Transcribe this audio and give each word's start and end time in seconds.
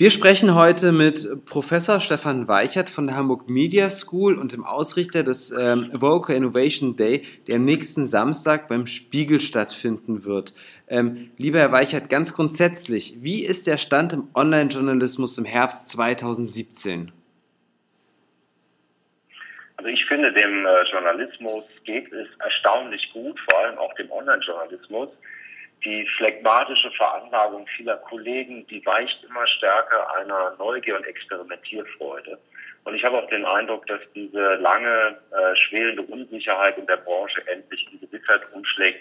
Wir 0.00 0.10
sprechen 0.10 0.54
heute 0.54 0.92
mit 0.92 1.44
Professor 1.44 2.00
Stefan 2.00 2.48
Weichert 2.48 2.88
von 2.88 3.06
der 3.06 3.16
Hamburg 3.16 3.50
Media 3.50 3.90
School 3.90 4.38
und 4.38 4.52
dem 4.52 4.64
Ausrichter 4.64 5.22
des 5.22 5.50
ähm, 5.50 5.90
Vocal 5.92 6.34
Innovation 6.34 6.96
Day, 6.96 7.20
der 7.48 7.58
nächsten 7.58 8.06
Samstag 8.06 8.66
beim 8.66 8.86
Spiegel 8.86 9.42
stattfinden 9.42 10.24
wird. 10.24 10.54
Ähm, 10.88 11.32
lieber 11.36 11.58
Herr 11.58 11.70
Weichert, 11.70 12.08
ganz 12.08 12.34
grundsätzlich, 12.34 13.16
wie 13.18 13.44
ist 13.44 13.66
der 13.66 13.76
Stand 13.76 14.14
im 14.14 14.28
Online-Journalismus 14.34 15.36
im 15.36 15.44
Herbst 15.44 15.90
2017? 15.90 17.12
Also 19.76 19.90
ich 19.90 20.06
finde, 20.06 20.32
dem 20.32 20.64
äh, 20.64 20.82
Journalismus 20.90 21.64
geht 21.84 22.10
es 22.10 22.26
erstaunlich 22.38 23.06
gut, 23.12 23.38
vor 23.40 23.58
allem 23.58 23.76
auch 23.76 23.92
dem 23.96 24.10
Online-Journalismus 24.10 25.10
die 25.84 26.06
phlegmatische 26.16 26.90
Veranlagung 26.92 27.66
vieler 27.76 27.96
Kollegen, 27.98 28.66
die 28.66 28.84
weicht 28.84 29.24
immer 29.24 29.46
stärker 29.46 30.14
einer 30.16 30.54
Neugier 30.58 30.96
und 30.96 31.04
Experimentierfreude. 31.04 32.38
Und 32.84 32.94
ich 32.94 33.04
habe 33.04 33.18
auch 33.18 33.28
den 33.28 33.44
Eindruck, 33.44 33.86
dass 33.86 34.00
diese 34.14 34.54
lange 34.54 35.18
äh, 35.30 35.56
schwelende 35.56 36.02
Unsicherheit 36.02 36.78
in 36.78 36.86
der 36.86 36.96
Branche 36.96 37.42
endlich 37.46 37.86
in 37.92 38.00
Gewissheit 38.00 38.40
umschlägt, 38.52 39.00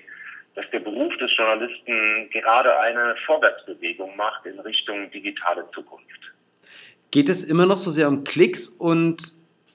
dass 0.56 0.70
der 0.72 0.80
Beruf 0.80 1.16
des 1.18 1.32
Journalisten 1.38 2.30
gerade 2.32 2.78
eine 2.80 3.16
Vorwärtsbewegung 3.26 4.16
macht 4.18 4.46
in 4.46 4.60
Richtung 4.60 5.10
digitale 5.12 5.66
Zukunft. 5.74 6.06
Geht 7.12 7.30
es 7.30 7.44
immer 7.44 7.66
noch 7.66 7.78
so 7.78 7.92
sehr 7.92 8.08
um 8.08 8.24
Klicks 8.24 8.68
und 8.68 9.22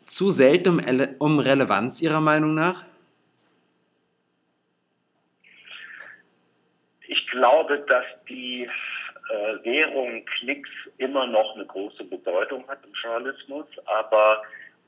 zu 0.07 0.31
selten 0.31 0.79
um, 0.79 1.09
um 1.19 1.39
Relevanz 1.39 2.03
Ihrer 2.03 2.21
Meinung 2.21 2.55
nach? 2.55 2.85
Glaube, 7.31 7.79
dass 7.89 8.05
die 8.29 8.69
äh, 9.31 9.65
Währung 9.65 10.25
Klicks 10.25 10.71
immer 10.99 11.27
noch 11.27 11.55
eine 11.55 11.67
große 11.67 12.05
Bedeutung 12.05 12.67
hat 12.69 12.79
im 12.85 12.93
Journalismus, 12.93 13.67
aber 13.87 14.43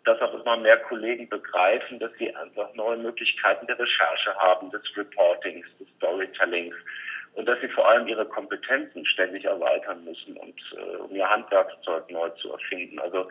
dass 0.05 0.21
auch 0.21 0.35
immer 0.35 0.57
mehr 0.57 0.79
Kollegen 0.79 1.29
begreifen, 1.29 1.99
dass 1.99 2.13
sie 2.19 2.35
einfach 2.35 2.73
neue 2.75 2.97
Möglichkeiten 2.97 3.67
der 3.67 3.79
Recherche 3.79 4.35
haben, 4.37 4.71
des 4.71 4.83
Reportings, 4.97 5.67
des 5.81 5.89
Storytellings 5.97 6.75
und 7.35 7.47
dass 7.47 7.61
sie 7.61 7.69
vor 7.69 7.89
allem 7.89 8.07
ihre 8.07 8.25
Kompetenzen 8.25 9.05
ständig 9.05 9.45
erweitern 9.45 10.05
müssen 10.05 10.37
und 10.37 10.59
äh, 10.77 10.97
um 10.97 11.15
ihr 11.15 11.29
Handwerkszeug 11.29 12.11
neu 12.11 12.31
zu 12.31 12.53
erfinden. 12.53 12.99
Also 13.01 13.29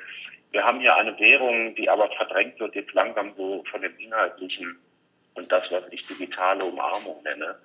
wir 0.52 0.64
haben 0.64 0.80
hier 0.80 0.96
eine 0.96 1.18
Währung, 1.20 1.76
die 1.76 1.90
aber 1.90 2.10
verdrängt 2.12 2.60
wird 2.60 2.76
jetzt 2.76 2.94
langsam 2.94 3.34
so 3.36 3.64
von 3.70 3.82
dem 3.82 3.98
Inhaltlichen 3.98 4.78
und 5.34 5.52
das, 5.52 5.64
was 5.70 5.84
ich 5.92 6.06
digitale 6.08 6.64
Umarmung 6.64 7.22
nenne. 7.24 7.56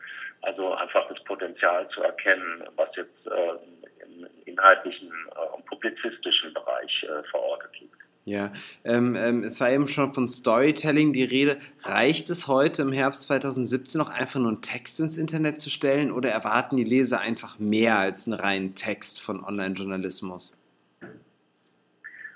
Also 0.42 0.72
einfach 0.74 1.06
das 1.08 1.22
Potenzial 1.24 1.88
zu 1.90 2.02
erkennen, 2.02 2.64
was 2.76 2.88
jetzt 2.96 3.26
äh, 3.26 4.04
im 4.04 4.26
inhaltlichen 4.46 5.10
äh, 5.34 5.54
und 5.54 5.64
publizistischen 5.66 6.54
Bereich 6.54 7.04
äh, 7.04 7.22
verortet 7.30 7.70
liegt. 7.80 8.00
Ja, 8.26 8.52
ähm, 8.84 9.16
ähm, 9.16 9.44
es 9.44 9.60
war 9.60 9.70
eben 9.70 9.88
schon 9.88 10.12
von 10.12 10.28
Storytelling 10.28 11.12
die 11.12 11.24
Rede. 11.24 11.56
Reicht 11.82 12.28
es 12.30 12.46
heute 12.46 12.82
im 12.82 12.92
Herbst 12.92 13.22
2017 13.22 13.98
noch 13.98 14.10
einfach 14.10 14.38
nur 14.38 14.50
einen 14.50 14.62
Text 14.62 15.00
ins 15.00 15.16
Internet 15.16 15.60
zu 15.60 15.70
stellen 15.70 16.12
oder 16.12 16.30
erwarten 16.30 16.76
die 16.76 16.84
Leser 16.84 17.20
einfach 17.20 17.58
mehr 17.58 17.98
als 17.98 18.26
einen 18.26 18.38
reinen 18.38 18.74
Text 18.74 19.20
von 19.20 19.42
Online-Journalismus? 19.42 20.56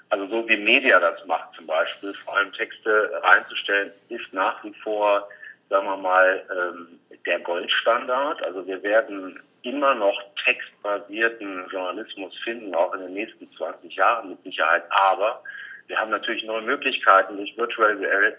Also 0.09 0.27
so 0.29 0.49
wie 0.49 0.57
Media 0.57 0.99
das 1.01 1.25
macht 1.27 1.55
zum 1.55 1.67
Beispiel, 1.67 2.13
vor 2.15 2.37
allem 2.37 2.53
Texte 2.53 3.11
reinzustellen, 3.23 3.91
ist 4.09 4.33
nach 4.33 4.65
wie 4.65 4.73
vor, 4.83 5.29
sagen 5.69 5.87
wir 5.87 5.97
mal, 5.97 6.43
ähm, 6.51 6.89
der 7.27 7.41
Goldstandard. 7.41 8.43
Also 8.43 8.67
wir 8.67 8.83
werden 8.83 9.41
immer 9.63 9.95
noch 9.95 10.21
textbasierten 10.45 11.67
Journalismus 11.71 12.37
finden, 12.45 12.75
auch 12.75 12.93
in 12.95 13.01
den 13.01 13.15
nächsten 13.15 13.47
20 13.47 13.95
Jahren 13.95 14.31
mit 14.31 14.43
Sicherheit. 14.43 14.85
Aber 14.91 15.43
wir 15.87 15.99
haben 15.99 16.11
natürlich 16.11 16.45
neue 16.45 16.63
Möglichkeiten 16.63 17.37
durch 17.37 17.57
Virtual 17.57 17.97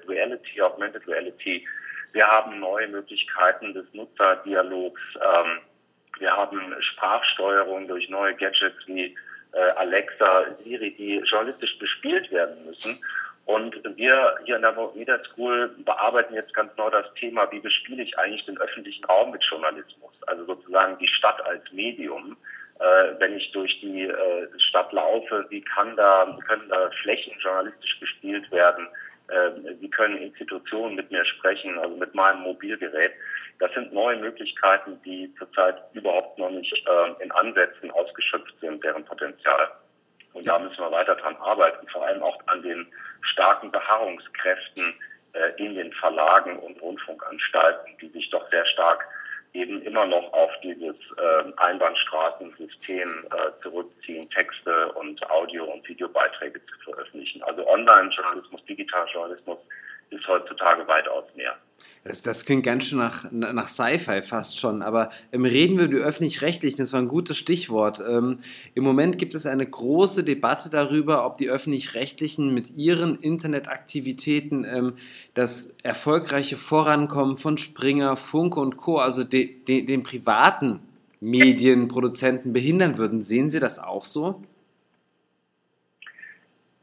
Reality, 0.08 0.61
Augmented 0.61 1.08
Reality. 1.08 1.67
Wir 2.14 2.27
haben 2.27 2.60
neue 2.60 2.87
Möglichkeiten 2.87 3.73
des 3.73 3.86
Nutzerdialogs. 3.93 5.02
Ähm, 5.15 5.60
wir 6.20 6.36
haben 6.36 6.73
Sprachsteuerung 6.80 7.87
durch 7.87 8.08
neue 8.10 8.33
Gadgets 8.36 8.77
wie 8.86 9.15
äh, 9.52 9.60
Alexa, 9.76 10.45
Siri, 10.64 10.92
die 10.92 11.17
journalistisch 11.26 11.77
bespielt 11.80 12.31
werden 12.31 12.65
müssen. 12.65 12.99
Und 13.45 13.76
wir 13.95 14.36
hier 14.44 14.56
in 14.56 14.64
der 14.64 14.76
Media 14.95 15.20
School 15.26 15.70
bearbeiten 15.86 16.33
jetzt 16.33 16.54
ganz 16.56 16.76
neu 16.78 16.89
das 16.89 17.06
Thema, 17.14 17.50
wie 17.52 17.60
bespiele 17.60 18.02
ich 18.02 18.17
eigentlich 18.17 18.45
den 18.45 18.58
öffentlichen 18.58 19.06
Raum 19.06 19.32
mit 19.32 19.44
Journalismus? 19.44 20.14
Also 20.26 20.45
sozusagen 20.45 20.98
die 20.98 21.08
Stadt 21.08 21.45
als 21.45 21.61
Medium. 21.72 22.36
Äh, 22.80 23.14
wenn 23.20 23.38
ich 23.38 23.52
durch 23.52 23.80
die 23.82 24.04
äh, 24.04 24.48
Stadt 24.70 24.92
laufe, 24.92 25.45
wie 25.50 25.61
kann 25.61 25.95
da, 25.95 26.38
können 26.48 26.67
da 26.70 26.89
Flächen 27.04 27.34
journalistisch 27.39 28.00
bespielt 28.00 28.52
werden? 28.52 28.88
Äh, 29.28 29.52
wie 29.80 29.89
können 29.89 30.17
Institutionen 30.17 30.95
mit 30.95 31.10
mir 31.11 31.23
sprechen, 31.26 31.78
also 31.78 31.95
mit 31.95 32.14
meinem 32.16 32.42
Mobilgerät? 32.42 33.14
Das 33.60 33.72
sind 33.73 33.94
neue 33.94 34.17
Möglichkeiten, 34.17 35.00
die 35.05 35.34
zurzeit 35.38 35.76
überhaupt 35.94 36.38
noch 36.38 36.50
nicht 36.50 36.73
äh, 36.73 37.23
in 37.23 37.32
Ansätzen 37.32 37.92
ausgeschöpft 37.92 38.54
sind, 38.60 38.84
deren 38.84 39.05
Potenzial. 39.05 39.72
Und 40.34 40.45
da 40.45 40.60
müssen 40.60 40.80
wir 40.80 40.92
weiter 40.92 41.16
dran 41.16 41.38
arbeiten, 41.38 41.88
vor 41.88 42.05
allem 42.05 42.22
auch 42.22 42.38
an 42.48 42.61
den 42.61 42.86
starken 43.31 43.71
Beharrungskräften 43.71 44.93
äh, 45.33 45.63
in 45.63 45.75
den 45.75 45.91
Verlagen 45.93 46.58
und 46.59 46.81
Rundfunkanstalten, 46.81 47.97
die 48.02 48.09
sich 48.09 48.30
doch 48.30 48.49
sehr 48.49 48.65
stark 48.67 49.05
eben 49.55 49.81
immer 49.83 50.05
noch 50.05 50.33
auf 50.33 50.52
dieses 50.61 50.95
äh, 51.17 51.52
Einbahnstraßensystem 51.58 53.25
äh, 53.31 53.61
zurückziehen, 53.63 54.30
Texte 54.30 54.91
und 54.93 55.30
Audio- 55.30 55.65
und 55.65 55.87
Videobeiträge 55.87 56.59
zu 56.65 56.91
veröffentlichen. 56.91 57.41
Also 57.43 57.65
Online-Journalismus, 57.67 58.65
Digitaljournalismus 58.65 59.59
ist 60.10 60.27
heutzutage 60.27 60.88
weitaus 60.88 61.26
mehr. 61.36 61.55
Das, 62.05 62.21
das 62.21 62.45
klingt 62.45 62.64
ganz 62.64 62.83
schön 62.83 62.99
nach, 62.99 63.32
nach 63.32 63.67
Sci-Fi 63.67 64.21
fast 64.21 64.60
schon, 64.60 64.83
aber 64.83 65.10
ähm, 65.32 65.43
reden 65.43 65.77
wir 65.77 65.86
über 65.86 65.95
die 65.95 66.04
Öffentlich-Rechtlichen, 66.04 66.77
das 66.77 66.93
war 66.93 66.99
ein 66.99 67.08
gutes 67.08 67.36
Stichwort. 67.36 67.99
Ähm, 68.08 68.38
Im 68.76 68.83
Moment 68.83 69.17
gibt 69.17 69.33
es 69.33 69.48
eine 69.48 69.66
große 69.66 70.23
Debatte 70.23 70.70
darüber, 70.70 71.26
ob 71.26 71.39
die 71.39 71.49
Öffentlich-Rechtlichen 71.49 72.54
mit 72.54 72.76
ihren 72.76 73.16
Internetaktivitäten 73.16 74.66
ähm, 74.66 74.93
das 75.33 75.76
erfolgreiche 75.82 76.58
Vorankommen 76.58 77.37
von 77.37 77.58
Springer, 77.58 78.17
Funke 78.17 78.60
und 78.60 78.77
Co., 78.77 78.99
also 78.99 79.23
de, 79.23 79.64
de, 79.64 79.82
den 79.82 80.04
privaten 80.04 80.82
Medienproduzenten 81.22 82.54
behindern 82.54 82.99
würden. 82.99 83.23
Sehen 83.23 83.49
Sie 83.49 83.60
das 83.60 83.80
auch 83.80 84.05
so? 84.05 84.43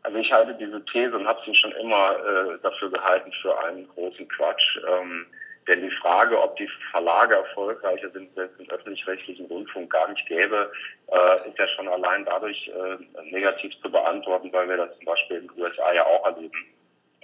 Also 0.03 0.19
ich 0.19 0.33
halte 0.33 0.55
diese 0.55 0.85
These 0.87 1.17
und 1.17 1.27
habe 1.27 1.41
sie 1.47 1.55
schon 1.55 1.73
immer 1.73 2.17
äh, 2.17 2.59
dafür 2.63 2.91
gehalten 2.91 3.33
für 3.41 3.59
einen 3.65 3.89
großen 3.89 4.29
Quatsch. 4.29 4.79
Ähm, 4.89 5.27
denn 5.69 5.83
die 5.83 5.95
Frage, 5.97 6.41
ob 6.43 6.57
die 6.57 6.69
Verlage 6.91 7.37
erfolgreicher 7.37 8.11
sind, 8.11 8.37
es 8.37 8.57
den 8.57 8.71
öffentlich-rechtlichen 8.71 9.47
Rundfunk 9.47 9.93
gar 9.93 10.09
nicht 10.09 10.27
gäbe, 10.27 10.73
äh, 11.07 11.49
ist 11.49 11.59
ja 11.59 11.69
schon 11.69 11.87
allein 11.87 12.25
dadurch 12.25 12.69
äh, 12.69 13.23
negativ 13.31 13.73
zu 13.81 13.91
beantworten, 13.91 14.53
weil 14.53 14.69
wir 14.69 14.77
das 14.77 14.97
zum 14.97 15.05
Beispiel 15.05 15.37
in 15.37 15.49
den 15.49 15.63
USA 15.63 15.93
ja 15.93 16.05
auch 16.05 16.27
erleben, 16.27 16.67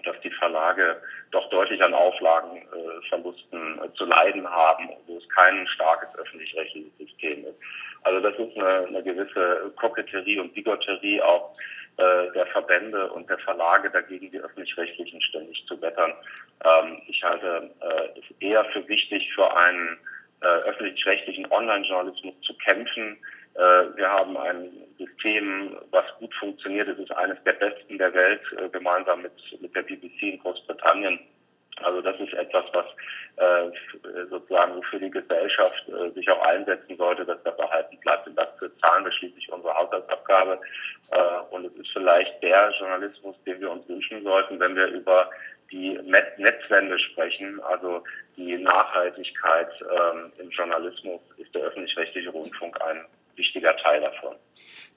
dass 0.05 0.21
die 0.21 0.31
Verlage 0.31 1.03
doch 1.33 1.51
deutlich 1.51 1.83
an 1.83 1.95
Auflagenverlusten 1.95 3.81
äh, 3.83 3.93
zu 3.95 4.05
leiden 4.05 4.49
haben, 4.49 4.91
wo 5.07 5.17
es 5.17 5.29
kein 5.31 5.67
starkes 5.67 6.17
öffentlich-rechtliches 6.17 6.97
System 6.99 7.45
ist. 7.45 7.59
Also 8.05 8.21
das 8.21 8.39
ist 8.39 8.57
eine, 8.57 8.87
eine 8.87 9.03
gewisse 9.03 9.73
Koketterie 9.75 10.39
und 10.39 10.55
Bigotterie 10.55 11.21
auch 11.23 11.57
äh, 11.99 12.33
der 12.33 12.47
Verbände 12.47 13.11
und 13.13 13.29
der 13.29 13.39
Verlage 13.39 13.91
dagegen, 13.91 14.31
die 14.31 14.39
öffentlich-rechtlichen 14.39 15.21
ständig 15.21 15.65
zu 15.67 15.81
wettern. 15.83 16.13
Ähm, 16.65 17.03
ich 17.07 17.23
halte 17.23 17.71
äh, 17.81 18.19
es 18.19 18.41
eher 18.41 18.65
für 18.67 18.87
wichtig, 18.89 19.29
für 19.35 19.57
einen 19.57 19.99
äh, 20.41 20.47
öffentlich-rechtlichen 20.47 21.51
Online-Journalismus 21.51 22.35
zu 22.43 22.55
kämpfen. 22.59 23.19
Äh, 23.55 23.97
wir 23.97 24.09
haben 24.09 24.37
ein 24.37 24.71
System, 24.99 25.77
was 25.91 26.05
gut 26.21 26.33
funktioniert. 26.35 26.89
Es 26.89 26.99
ist 26.99 27.11
eines 27.13 27.43
der 27.45 27.55
besten 27.55 27.99
der 27.99 28.15
Welt, 28.15 28.43
äh, 28.57 28.69
gemeinsam 28.69 29.23
mit, 29.23 29.33
mit 29.61 29.75
der 29.75 29.83
BBC 29.83 30.23
in 30.23 30.39
Großbritannien. 30.39 31.19
Also 31.83 32.01
das 32.01 32.19
ist 32.21 32.33
etwas, 32.35 32.65
was 32.73 32.87
äh, 33.37 34.27
sozusagen 34.31 34.83
für 34.85 34.99
die 34.99 35.11
Gesellschaft 35.11 35.89
äh, 35.89 36.11
sich 36.13 36.29
auch 36.31 36.43
einsetzen 36.43 36.97
sollte, 36.97 37.25
dass 37.25 37.43
das 37.45 37.59
erhalten 37.59 37.99
bleibt. 38.01 38.27
Und 38.27 38.37
dafür 38.37 38.71
zahlen 38.79 39.05
wir 39.05 39.13
schließlich 39.13 39.51
unsere 39.53 39.75
Haushaltsabgabe. 39.75 40.61
Äh, 41.11 41.55
und 41.55 41.67
es 41.67 41.73
ist 41.75 41.91
vielleicht 41.93 42.43
der 42.43 42.73
Journalismus, 42.79 43.37
den 43.47 43.61
wir 43.61 43.71
uns 43.71 43.89
wünschen 43.89 44.23
sollten, 44.23 44.61
wenn 44.61 44.77
wir 44.77 44.89
über 44.89 45.31
die 45.71 45.99
Netzwende 46.37 46.99
sprechen, 46.99 47.61
also 47.63 48.03
die 48.37 48.57
Nachhaltigkeit 48.57 49.69
ähm, 49.83 50.33
im 50.39 50.51
Journalismus, 50.51 51.21
ist 51.37 51.55
der 51.55 51.63
öffentlich-rechtliche 51.65 52.31
Rundfunk 52.31 52.81
ein 52.81 53.05
wichtiger 53.39 53.77
Teil 53.77 54.01
davon. 54.01 54.35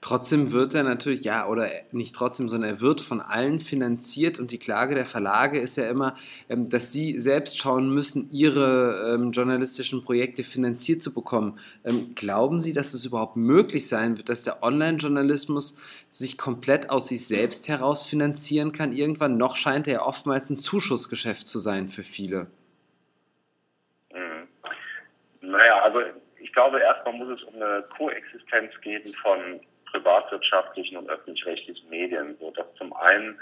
Trotzdem 0.02 0.50
wird 0.50 0.74
er 0.74 0.82
natürlich, 0.82 1.22
ja, 1.22 1.46
oder 1.46 1.70
nicht 1.92 2.16
trotzdem, 2.16 2.48
sondern 2.48 2.70
er 2.70 2.80
wird 2.80 3.00
von 3.00 3.20
allen 3.20 3.60
finanziert 3.60 4.40
und 4.40 4.50
die 4.50 4.58
Klage 4.58 4.96
der 4.96 5.06
Verlage 5.06 5.60
ist 5.60 5.76
ja 5.76 5.88
immer, 5.88 6.16
ähm, 6.48 6.68
dass 6.68 6.90
sie 6.90 7.20
selbst 7.20 7.58
schauen 7.58 7.88
müssen, 7.88 8.28
ihre 8.32 9.14
ähm, 9.14 9.30
journalistischen 9.30 10.02
Projekte 10.02 10.42
finanziert 10.42 11.04
zu 11.04 11.14
bekommen. 11.14 11.60
Ähm, 11.84 12.16
glauben 12.16 12.60
Sie, 12.60 12.72
dass 12.72 12.94
es 12.94 13.04
überhaupt 13.04 13.36
möglich 13.36 13.88
sein 13.88 14.16
wird, 14.16 14.28
dass 14.28 14.42
der 14.42 14.64
Online-Journalismus 14.64 15.78
sich 16.10 16.36
komplett 16.36 16.90
aus 16.90 17.06
sich 17.06 17.28
selbst 17.28 17.68
heraus 17.68 18.04
finanzieren 18.04 18.72
kann? 18.72 18.92
Irgendwann 18.92 19.36
noch 19.36 19.54
scheint 19.54 19.86
er 19.86 19.92
ja 19.92 20.02
oftmals 20.02 20.50
ein 20.50 20.56
Zuschussgeschäft 20.56 21.46
zu 21.46 21.60
sein 21.60 21.86
für 21.86 22.02
viele. 22.02 22.48
Mhm. 24.12 24.48
Naja, 25.42 25.80
also 25.84 26.00
ich 26.42 26.52
glaube, 26.52 26.80
erstmal 26.80 27.14
muss 27.14 27.38
es 27.38 27.44
um 27.44 27.54
eine 27.62 27.82
Koexistenz 27.96 28.72
geben 28.80 29.12
von 29.22 29.60
privatwirtschaftlichen 29.90 30.96
und 30.96 31.08
öffentlich-rechtlichen 31.08 31.88
Medien. 31.88 32.36
So 32.40 32.50
dass 32.50 32.66
zum 32.76 32.92
einen 32.94 33.38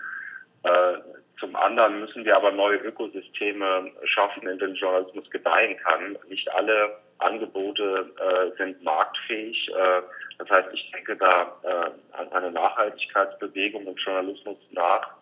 äh, 0.63 0.99
zum 1.39 1.57
anderen 1.57 2.01
müssen 2.01 2.25
wir 2.25 2.37
aber 2.37 2.53
neue 2.53 2.77
Ökosysteme 2.77 3.91
schaffen, 4.05 4.47
in 4.47 4.59
denen 4.59 4.75
Journalismus 4.75 5.29
gedeihen 5.31 5.77
kann. 5.79 6.19
Nicht 6.29 6.51
alle 6.53 6.99
Angebote 7.19 8.11
äh, 8.19 8.57
sind 8.59 8.83
marktfähig. 8.83 9.69
Äh, 9.71 10.03
das 10.39 10.51
heißt, 10.51 10.69
ich 10.73 10.91
denke 10.93 11.17
da 11.17 11.57
äh, 11.63 11.91
an 12.13 12.33
eine 12.33 12.51
Nachhaltigkeitsbewegung 12.51 13.87
im 13.87 13.97
Journalismus 13.97 14.59
nach 14.71 15.15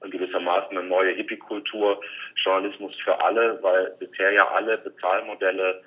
und 0.00 0.10
gewissermaßen 0.10 0.76
eine 0.76 0.86
neue 0.86 1.12
Hippie-Kultur, 1.14 2.00
Journalismus 2.36 2.94
für 3.02 3.20
alle, 3.20 3.62
weil 3.62 3.94
bisher 3.98 4.32
ja 4.32 4.48
alle 4.48 4.78
Bezahlmodelle, 4.78 5.82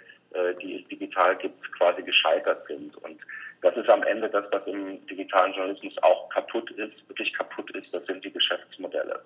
die 0.61 0.81
es 0.81 0.87
digital 0.87 1.35
gibt, 1.37 1.61
quasi 1.77 2.01
gescheitert 2.03 2.65
sind. 2.67 2.95
Und 3.03 3.19
das 3.61 3.75
ist 3.75 3.89
am 3.89 4.03
Ende 4.03 4.29
das, 4.29 4.45
was 4.51 4.65
im 4.65 5.05
digitalen 5.07 5.53
Journalismus 5.53 5.93
auch 6.01 6.29
kaputt 6.29 6.71
ist, 6.71 7.09
wirklich 7.09 7.33
kaputt 7.33 7.69
ist, 7.71 7.93
das 7.93 8.05
sind 8.05 8.23
die 8.23 8.31
Geschäftsmodelle. 8.31 9.21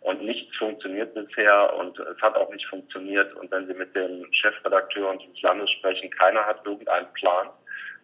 Und 0.00 0.22
nichts 0.22 0.56
funktioniert 0.56 1.14
bisher 1.14 1.74
und 1.76 1.98
es 1.98 2.20
hat 2.22 2.34
auch 2.34 2.50
nicht 2.52 2.66
funktioniert. 2.66 3.34
Und 3.36 3.50
wenn 3.50 3.66
Sie 3.66 3.74
mit 3.74 3.94
dem 3.94 4.26
Chefredakteur 4.32 5.10
unseres 5.10 5.42
Landes 5.42 5.70
sprechen, 5.72 6.10
keiner 6.10 6.44
hat 6.44 6.64
irgendeinen 6.64 7.12
Plan. 7.12 7.48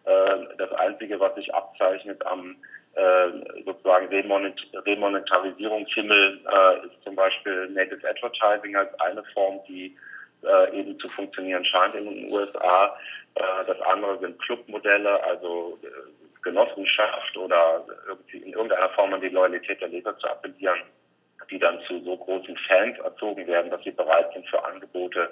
Äh, 0.05 0.55
das 0.57 0.71
Einzige, 0.73 1.19
was 1.19 1.33
sich 1.35 1.53
abzeichnet 1.53 2.23
am 2.25 2.55
äh, 2.93 3.29
sozusagen 3.65 4.07
Remonetarisierungshimmel, 4.07 6.39
äh, 6.45 6.85
ist 6.85 7.03
zum 7.03 7.15
Beispiel 7.15 7.67
Native 7.69 8.07
Advertising 8.07 8.75
als 8.75 8.93
eine 8.99 9.23
Form, 9.33 9.59
die 9.67 9.97
eben 10.73 10.99
zu 10.99 11.09
funktionieren 11.09 11.65
scheint 11.65 11.95
in 11.95 12.05
den 12.05 12.31
USA. 12.31 12.95
Äh, 13.37 13.65
das 13.65 13.79
andere 13.81 14.19
sind 14.19 14.39
Clubmodelle, 14.39 15.23
also 15.23 15.77
äh, 15.83 15.87
Genossenschaft 16.41 17.37
oder 17.37 17.85
irgendwie 18.07 18.37
in 18.37 18.53
irgendeiner 18.53 18.89
Form 18.89 19.13
an 19.13 19.21
die 19.21 19.29
Loyalität 19.29 19.81
der 19.81 19.89
Leser 19.89 20.17
zu 20.17 20.27
appellieren, 20.27 20.79
die 21.49 21.59
dann 21.59 21.79
zu 21.87 21.99
so 22.03 22.17
großen 22.17 22.57
Fans 22.67 22.97
erzogen 22.99 23.45
werden, 23.47 23.69
dass 23.69 23.83
sie 23.83 23.91
bereit 23.91 24.31
sind, 24.33 24.47
für 24.47 24.63
Angebote 24.63 25.29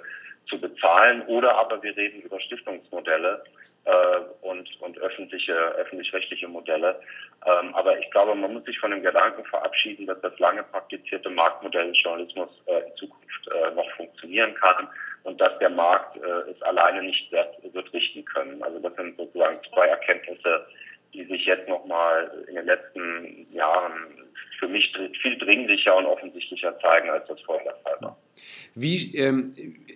zu 0.48 0.60
bezahlen. 0.60 1.22
Oder 1.26 1.56
aber 1.58 1.82
wir 1.82 1.96
reden 1.96 2.22
über 2.22 2.38
Stiftungsmodelle 2.40 3.42
äh, 3.84 4.18
und, 4.42 4.68
und 4.80 4.98
öffentliche, 4.98 5.54
öffentlich-rechtliche 5.54 6.48
Modelle. 6.48 7.00
Ähm, 7.46 7.74
aber 7.74 7.98
ich 7.98 8.10
glaube, 8.10 8.34
man 8.34 8.52
muss 8.52 8.64
sich 8.64 8.78
von 8.78 8.90
dem 8.90 9.02
Gedanken 9.02 9.44
verabschieden, 9.44 10.06
dass 10.06 10.20
das 10.20 10.38
lange 10.38 10.62
praktizierte 10.64 11.30
Marktmodell 11.30 11.92
Journalismus 11.92 12.50
äh, 12.66 12.80
in 12.88 12.96
Zukunft 12.96 13.48
äh, 13.48 13.74
noch 13.74 13.88
funktionieren 14.16 14.54
kann 14.54 14.88
und 15.24 15.40
dass 15.40 15.58
der 15.58 15.70
Markt 15.70 16.16
äh, 16.16 16.50
es 16.50 16.60
alleine 16.62 17.02
nicht 17.02 17.30
wird, 17.32 17.92
richten 17.92 18.24
können. 18.24 18.62
Also 18.62 18.78
das 18.78 18.94
sind 18.96 19.16
sozusagen 19.16 19.58
zwei 19.72 19.86
Erkenntnisse, 19.86 20.66
die 21.12 21.24
sich 21.24 21.46
jetzt 21.46 21.68
nochmal 21.68 22.44
in 22.48 22.54
den 22.54 22.66
letzten 22.66 23.46
Jahren 23.52 23.92
für 24.58 24.68
mich 24.68 24.92
viel 25.20 25.38
dringlicher 25.38 25.96
und 25.96 26.06
offensichtlicher 26.06 26.78
zeigen, 26.80 27.10
als 27.10 27.26
das 27.28 27.40
vorher 27.42 27.64
der 27.64 27.76
Fall 27.82 27.96
war. 28.00 28.18
Wie 28.74 29.14
ähm, 29.16 29.54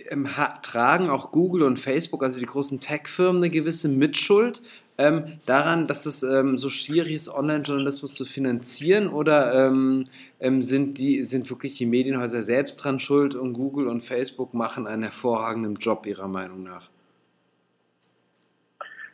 ähm, 0.09 0.29
tragen 0.63 1.11
auch 1.11 1.31
Google 1.33 1.63
und 1.63 1.79
Facebook, 1.79 2.23
also 2.23 2.41
die 2.41 2.47
großen 2.47 2.81
Tech-Firmen, 2.81 3.43
eine 3.43 3.51
gewisse 3.51 3.89
Mitschuld 3.89 4.61
ähm, 5.01 5.41
daran, 5.47 5.87
dass 5.87 6.05
es 6.05 6.23
ähm, 6.23 6.59
so 6.59 6.69
schwierig 6.69 7.13
ist, 7.13 7.29
Online-Journalismus 7.29 8.15
zu 8.15 8.27
finanzieren? 8.27 9.09
Oder 9.09 9.67
ähm, 9.67 10.09
ähm, 10.41 10.61
sind, 10.61 10.99
die, 10.99 11.25
sind 11.25 11.49
wirklich 11.49 11.79
die 11.79 11.87
Medienhäuser 11.87 12.43
selbst 12.43 12.85
dran 12.85 13.01
schuld 13.01 13.35
und 13.35 13.55
Google 13.55 13.89
und 13.89 14.03
Facebook 14.03 14.53
machen 14.53 14.87
einen 14.87 15.03
hervorragenden 15.05 15.77
Job 15.77 16.07
Ihrer 16.07 16.29
Meinung 16.29 16.63
nach? 16.65 16.91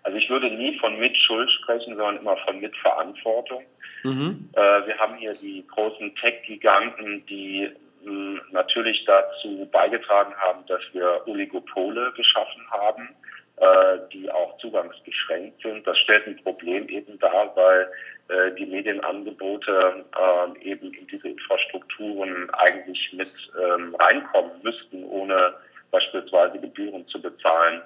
Also 0.02 0.18
ich 0.18 0.28
würde 0.28 0.50
nie 0.50 0.76
von 0.78 0.98
Mitschuld 0.98 1.50
sprechen, 1.52 1.96
sondern 1.96 2.18
immer 2.18 2.36
von 2.38 2.60
Mitverantwortung. 2.60 3.62
Mhm. 4.02 4.48
Äh, 4.54 4.86
wir 4.86 4.98
haben 4.98 5.16
hier 5.16 5.34
die 5.34 5.64
großen 5.68 6.14
Tech-Giganten, 6.16 7.24
die 7.26 7.68
mh, 8.04 8.10
hm, 8.10 8.40
natürlich 8.50 9.04
dazu 9.04 9.68
beigetragen 9.70 10.34
haben, 10.36 10.66
dass 10.66 10.82
wir 10.92 11.22
Oligopole 11.26 12.12
geschaffen 12.16 12.62
haben 12.70 13.08
äh, 13.56 13.98
die 14.12 14.30
auch 14.30 14.56
zugangsbeschränkt 14.58 15.62
sind. 15.62 15.86
Das 15.86 15.98
stellt 15.98 16.26
ein 16.26 16.36
Problem 16.42 16.88
eben 16.88 17.18
dar, 17.18 17.54
weil 17.56 17.90
äh, 18.28 18.52
die 18.54 18.66
Medienangebote 18.66 20.04
äh, 20.14 20.62
eben 20.62 20.92
in 20.92 21.06
diese 21.06 21.28
Infrastrukturen 21.28 22.50
eigentlich 22.50 23.12
mit 23.12 23.32
ähm, 23.56 23.94
reinkommen 23.94 24.52
müssten, 24.62 25.04
ohne 25.04 25.54
beispielsweise 25.90 26.58
Gebühren 26.58 27.06
zu 27.08 27.20
bezahlen 27.20 27.80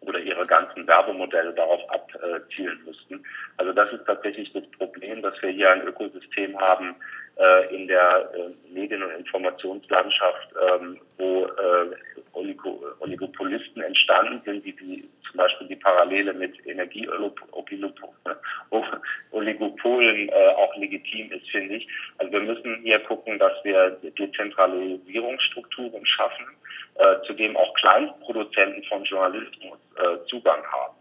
oder 0.00 0.20
ihre 0.20 0.46
ganzen 0.46 0.86
Werbemodelle 0.86 1.52
darauf 1.52 1.80
abzielen 1.90 2.80
müssten. 2.84 3.24
Also 3.56 3.72
das 3.72 3.92
ist 3.92 4.06
tatsächlich 4.06 4.52
das 4.52 4.64
Problem, 4.78 5.22
dass 5.22 5.34
wir 5.42 5.50
hier 5.50 5.72
ein 5.72 5.82
Ökosystem 5.82 6.56
haben 6.60 6.94
äh, 7.38 7.74
in 7.74 7.86
der 7.86 8.30
äh, 8.34 8.50
Medien- 8.72 9.02
und 9.02 9.12
Informationslandschaft, 9.12 10.48
ähm, 10.70 10.98
wo 11.16 11.46
äh, 11.46 11.96
Oligo 12.32 12.84
Oligopolisten 13.00 13.82
entstanden 13.82 14.40
sind, 14.44 14.64
die, 14.64 14.76
die 14.76 15.08
zum 15.28 15.38
Beispiel 15.38 15.66
die 15.68 15.76
Parallele 15.76 16.32
mit 16.32 16.54
Energieoligopolen 16.66 17.94
äh, 20.28 20.48
auch 20.56 20.74
legitim 20.76 21.30
ist, 21.32 21.48
finde 21.50 21.76
ich. 21.76 21.88
Also 22.18 22.32
wir 22.32 22.40
müssen 22.40 22.80
hier 22.82 22.98
gucken, 23.00 23.38
dass 23.38 23.52
wir 23.62 23.90
Dezentralisierungsstrukturen 24.02 26.04
schaffen, 26.06 26.46
äh, 26.96 27.16
zu 27.26 27.32
dem 27.34 27.56
auch 27.56 27.72
Kleinproduzenten 27.74 28.82
von 28.84 29.04
Journalismus 29.04 29.78
äh, 29.96 30.16
Zugang 30.28 30.62
haben 30.64 30.97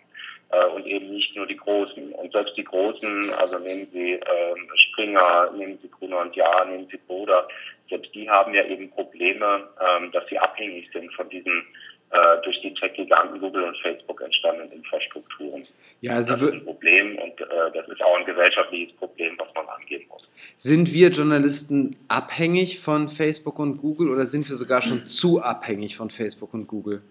und 0.74 0.86
eben 0.86 1.10
nicht 1.10 1.36
nur 1.36 1.46
die 1.46 1.58
Großen. 1.58 2.14
Und 2.14 2.32
selbst 2.32 2.56
die 2.56 2.64
Großen, 2.64 3.34
also 3.34 3.60
nehmen 3.60 3.88
Sie 3.92 4.14
ähm, 4.14 4.70
Springer, 4.76 5.52
nehmen 5.58 5.78
Sie 5.82 5.90
Gruner 5.90 6.22
und 6.22 6.36
Jahr, 6.36 6.66
nehmen 6.66 6.88
Sie 6.90 6.98
Boda, 6.98 7.48
selbst 7.90 8.14
die 8.14 8.30
haben 8.30 8.54
ja 8.54 8.66
eben 8.66 8.90
Probleme, 8.90 9.68
ähm, 9.80 10.12
dass 10.12 10.28
sie 10.30 10.38
abhängig 10.38 10.90
sind 10.92 11.14
von 11.14 11.30
diesen 11.30 11.64
äh, 12.12 12.42
durch 12.44 12.62
die 12.62 12.74
Tech-Giganten 12.74 13.40
Google 13.40 13.64
und 13.64 13.78
Facebook 13.78 14.22
entstandenen 14.22 14.72
Infrastrukturen. 14.72 15.64
Ja, 16.02 16.16
also 16.16 16.34
das 16.34 16.42
ist 16.42 16.54
ein 16.54 16.64
Problem 16.64 17.18
und 17.18 17.42
äh, 17.42 17.46
das 17.74 17.88
ist 17.88 18.02
auch 18.02 18.18
ein 18.18 18.26
gesellschaftliches 18.26 18.96
Problem, 18.96 19.36
was 19.38 19.48
man 19.56 19.68
angehen 19.68 20.04
muss. 20.10 20.28
Sind 20.58 20.94
wir 20.94 21.10
Journalisten 21.10 21.96
abhängig 22.08 22.80
von 22.80 23.10
Facebook 23.10 23.60
und 23.60 23.78
Google 23.78 24.10
oder 24.10 24.26
sind 24.26 24.48
wir 24.50 24.56
sogar 24.56 24.82
schon 24.82 25.06
zu 25.06 25.42
abhängig 25.42 25.98
von 25.98 26.10
Facebook 26.10 26.54
und 26.54 26.68
Google? 26.68 27.02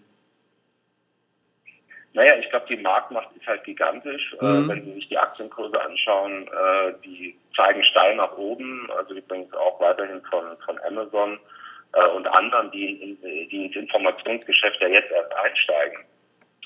Naja, 2.16 2.35
ich 2.38 2.49
glaube, 2.49 2.64
die 2.66 2.78
Marktmacht 2.78 3.28
ist 3.37 3.46
halt 3.46 3.62
gigantisch. 3.64 4.35
Äh, 4.40 4.44
mhm. 4.44 4.64
Äh, 4.64 4.68
wenn 4.68 4.85
Sie 4.87 4.92
sich 4.94 5.08
die 5.08 5.18
Aktienkurse 5.18 5.78
anschauen, 5.78 6.49
äh, 6.49 6.94
die 7.04 7.37
zeigen 7.54 7.85
steil 7.85 8.16
nach 8.16 8.35
oben, 8.38 8.90
also 8.96 9.14
übrigens 9.14 9.52
auch 9.52 9.78
weiterhin 9.80 10.23
von, 10.30 10.56
von 10.64 10.80
Amazon 10.88 11.38
äh, 11.92 12.08
und 12.08 12.26
anderen, 12.28 12.70
die, 12.70 13.02
in, 13.02 13.49
die 13.50 13.66
ins 13.66 13.76
Informationsgeschäft 13.76 14.80
ja 14.80 14.88
jetzt 14.88 15.12
erst 15.12 15.30
einsteigen. 15.37 15.99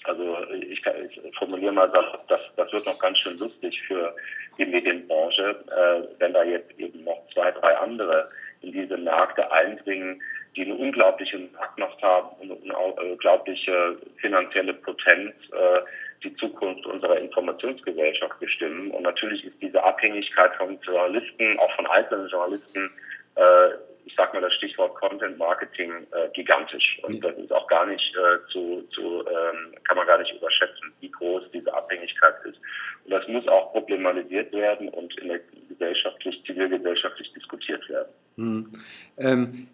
Also 0.04 0.38
ich, 0.52 0.80
kann, 0.82 0.94
ich 1.10 1.36
formuliere 1.36 1.72
mal, 1.72 1.88
das, 1.88 2.04
das, 2.28 2.40
das 2.54 2.72
wird 2.72 2.86
noch 2.86 3.00
ganz 3.00 3.18
schön 3.18 3.36
lustig 3.36 3.82
für 3.88 4.14
die 4.56 4.66
Medienbranche, 4.66 5.56
äh, 5.66 6.20
wenn 6.20 6.32
da 6.32 6.44
jetzt 6.44 6.78
eben 6.78 7.02
noch 7.02 7.26
zwei, 7.34 7.50
drei 7.50 7.76
andere 7.76 8.30
in 8.62 8.70
diese 8.70 8.96
Märkte 8.96 9.50
eindringen, 9.50 10.22
die 10.56 10.64
eine 10.64 10.74
unglaubliche 10.74 11.38
Marktmacht 11.38 12.02
haben 12.02 12.28
und 12.40 12.62
eine 12.64 12.76
unglaubliche 12.76 13.96
finanzielle 14.20 14.74
Potenz, 14.74 15.32
äh, 15.52 15.80
die 16.22 16.34
Zukunft 16.36 16.84
unserer 16.86 17.18
Informationsgesellschaft 17.18 18.38
bestimmen. 18.40 18.90
Und 18.90 19.04
natürlich 19.04 19.44
ist 19.44 19.56
diese 19.62 19.82
Abhängigkeit 19.82 20.54
von 20.56 20.78
Journalisten, 20.82 21.58
auch 21.58 21.74
von 21.76 21.86
einzelnen 21.86 22.28
Journalisten, 22.28 22.90
äh, 23.36 23.68
ich 24.06 24.14
sag 24.16 24.34
mal 24.34 24.40
das 24.40 24.52
Stichwort 24.54 24.94
Content 24.96 25.38
Marketing, 25.38 25.92
äh, 26.10 26.28
gigantisch. 26.32 26.98
Und 27.02 27.22
das 27.22 27.36
ist 27.36 27.52
auch 27.52 27.66
gar 27.68 27.86
nicht 27.86 28.12
zu, 28.50 28.82
zu 28.90 29.24
ähm, 29.28 29.74
kann 29.84 29.96
man 29.96 30.06
gar 30.06 30.18
nicht 30.18 30.34
überschätzen, 30.34 30.92
wie 31.00 31.10
groß 31.10 31.44
diese 31.52 31.72
Abhängigkeit 31.72 32.34
ist. 32.44 32.58
Und 33.04 33.12
das 33.12 33.28
muss 33.28 33.46
auch 33.46 33.72
problematisiert 33.72 34.52
werden 34.52 34.88
und 34.88 35.16
in 35.18 35.28
der 35.28 35.40
gesellschaftlich, 35.68 36.42
zivilgesellschaftlich 36.44 37.32
diskutiert 37.34 37.88
werden. 37.88 38.12
Hm. 38.36 38.70
Ähm 39.18 39.68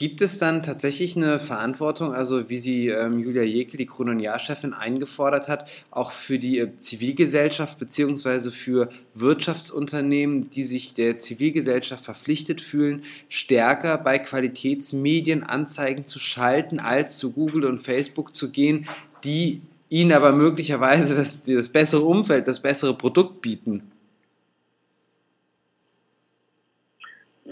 Gibt 0.00 0.22
es 0.22 0.38
dann 0.38 0.62
tatsächlich 0.62 1.14
eine 1.14 1.38
Verantwortung, 1.38 2.14
also 2.14 2.48
wie 2.48 2.58
sie 2.58 2.88
ähm, 2.88 3.18
Julia 3.18 3.42
Jekel, 3.42 3.76
die 3.76 3.84
Kolonialchefin, 3.84 4.72
eingefordert 4.72 5.46
hat, 5.46 5.68
auch 5.90 6.10
für 6.10 6.38
die 6.38 6.58
äh, 6.58 6.74
Zivilgesellschaft 6.78 7.78
bzw. 7.78 8.48
für 8.48 8.88
Wirtschaftsunternehmen, 9.12 10.48
die 10.48 10.64
sich 10.64 10.94
der 10.94 11.18
Zivilgesellschaft 11.18 12.02
verpflichtet 12.02 12.62
fühlen, 12.62 13.02
stärker 13.28 13.98
bei 13.98 14.18
Qualitätsmedien 14.18 15.42
Anzeigen 15.42 16.06
zu 16.06 16.18
schalten, 16.18 16.80
als 16.80 17.18
zu 17.18 17.34
Google 17.34 17.66
und 17.66 17.80
Facebook 17.80 18.34
zu 18.34 18.48
gehen, 18.48 18.88
die 19.22 19.60
ihnen 19.90 20.12
aber 20.12 20.32
möglicherweise 20.32 21.14
das, 21.14 21.42
das 21.42 21.68
bessere 21.68 22.04
Umfeld, 22.04 22.48
das 22.48 22.62
bessere 22.62 22.96
Produkt 22.96 23.42
bieten? 23.42 23.82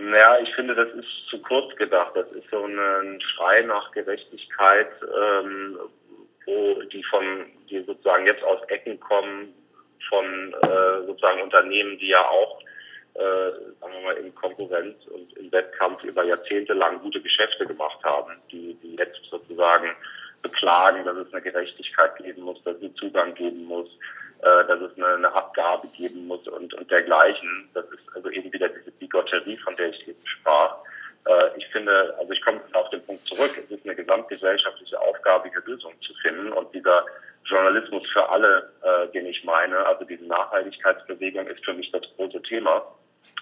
Naja, 0.08 0.38
ich 0.42 0.54
finde, 0.54 0.74
das 0.74 0.88
ist 0.94 1.28
zu 1.28 1.38
kurz 1.42 1.74
gedacht. 1.76 2.12
Das 2.14 2.26
ist 2.32 2.48
so 2.50 2.64
ein 2.64 3.20
Schrei 3.20 3.60
nach 3.62 3.92
Gerechtigkeit, 3.92 4.88
ähm, 5.02 5.78
wo 6.46 6.80
die 6.82 7.04
von, 7.04 7.44
die 7.68 7.82
sozusagen 7.82 8.26
jetzt 8.26 8.42
aus 8.42 8.62
Ecken 8.68 8.98
kommen, 9.00 9.54
von 10.08 10.54
äh, 10.62 11.06
sozusagen 11.06 11.42
Unternehmen, 11.42 11.98
die 11.98 12.08
ja 12.08 12.24
auch, 12.26 12.58
äh, 13.14 13.50
sagen 13.80 13.92
wir 13.92 14.00
mal, 14.02 14.16
in 14.16 14.34
Konkurrenz 14.34 14.96
und 15.08 15.36
im 15.36 15.52
Wettkampf 15.52 16.02
über 16.04 16.24
Jahrzehnte 16.24 16.72
lang 16.72 17.00
gute 17.00 17.20
Geschäfte 17.20 17.66
gemacht 17.66 18.02
haben, 18.02 18.32
die, 18.50 18.74
die 18.82 18.96
jetzt 18.96 19.20
sozusagen 19.30 19.94
beklagen, 20.42 21.04
dass 21.04 21.18
es 21.18 21.32
eine 21.34 21.42
Gerechtigkeit 21.42 22.16
geben 22.16 22.42
muss, 22.42 22.62
dass 22.64 22.76
es 22.80 22.94
Zugang 22.94 23.34
geben 23.34 23.64
muss, 23.64 23.90
äh, 24.40 24.66
dass 24.66 24.80
es 24.80 24.96
eine, 24.96 25.06
eine 25.06 25.34
Abgabe 25.34 25.88
geben 25.88 26.26
muss 26.26 26.46
und, 26.48 26.72
und 26.74 26.90
dergleichen. 26.90 27.68
Das 27.74 27.84
ist 27.86 28.02
also 28.14 28.30
eben 28.30 28.52
wieder 28.52 28.68
diese 28.68 28.90
Bigotterie, 28.92 29.56
von 29.58 29.74
der 29.76 29.90
ich 29.90 30.08
eben 30.08 30.26
sprach. 30.26 30.76
Äh, 31.26 31.58
ich 31.58 31.66
finde, 31.68 32.14
also 32.18 32.32
ich 32.32 32.40
komme 32.42 32.60
auf 32.74 32.88
den 32.90 33.04
Punkt 33.04 33.26
zurück, 33.26 33.50
es 33.62 33.70
ist 33.70 33.84
eine 33.84 33.94
gesamtgesellschaftliche 33.94 35.00
Aufgabe, 35.00 35.48
hier 35.48 35.62
Lösungen 35.66 36.00
zu 36.02 36.14
finden 36.22 36.52
und 36.52 36.72
dieser 36.74 37.04
Journalismus 37.44 38.06
für 38.12 38.28
alle, 38.28 38.70
äh, 38.82 39.08
den 39.08 39.26
ich 39.26 39.42
meine, 39.44 39.84
also 39.86 40.04
diese 40.04 40.24
Nachhaltigkeitsbewegung 40.26 41.46
ist 41.48 41.64
für 41.64 41.74
mich 41.74 41.90
das 41.92 42.02
große 42.16 42.42
Thema, 42.42 42.84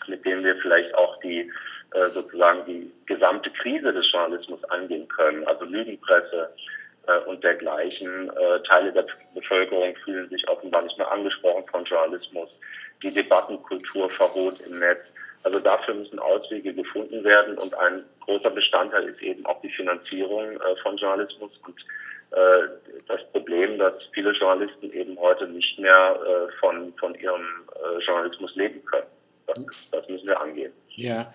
mit 0.06 0.24
dem 0.24 0.44
wir 0.44 0.56
vielleicht 0.56 0.94
auch 0.94 1.18
die 1.20 1.50
äh, 1.92 2.10
sozusagen 2.10 2.64
die 2.66 2.92
gesamte 3.06 3.50
Krise 3.50 3.92
des 3.92 4.10
Journalismus 4.12 4.62
angehen 4.64 5.08
können, 5.08 5.46
also 5.46 5.64
Lügenpresse, 5.64 6.50
und 7.26 7.42
dergleichen. 7.42 8.30
Äh, 8.30 8.62
Teile 8.68 8.92
der 8.92 9.06
Bevölkerung 9.34 9.94
fühlen 10.04 10.28
sich 10.28 10.48
offenbar 10.48 10.82
nicht 10.82 10.98
mehr 10.98 11.10
angesprochen 11.10 11.64
von 11.70 11.84
Journalismus. 11.84 12.50
Die 13.02 13.10
Debattenkultur 13.10 14.10
verroht 14.10 14.60
im 14.66 14.78
Netz. 14.78 15.00
Also 15.42 15.60
dafür 15.60 15.94
müssen 15.94 16.18
Auswege 16.18 16.74
gefunden 16.74 17.22
werden 17.22 17.56
und 17.58 17.72
ein 17.78 18.04
großer 18.22 18.50
Bestandteil 18.50 19.04
ist 19.04 19.22
eben 19.22 19.46
auch 19.46 19.60
die 19.60 19.70
Finanzierung 19.70 20.60
äh, 20.60 20.76
von 20.82 20.96
Journalismus 20.96 21.52
und 21.64 21.76
äh, 22.32 22.68
das 23.06 23.22
Problem, 23.30 23.78
dass 23.78 23.94
viele 24.12 24.32
Journalisten 24.32 24.92
eben 24.92 25.16
heute 25.18 25.46
nicht 25.46 25.78
mehr 25.78 26.18
äh, 26.20 26.52
von, 26.58 26.92
von 26.94 27.14
ihrem 27.14 27.46
äh, 27.74 28.02
Journalismus 28.04 28.56
leben 28.56 28.84
können. 28.86 29.06
Das, 29.46 29.58
das 29.92 30.08
müssen 30.08 30.26
wir 30.26 30.40
angehen. 30.40 30.72
Ja, 30.96 31.32